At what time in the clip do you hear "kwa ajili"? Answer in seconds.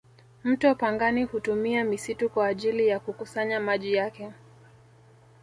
2.29-2.87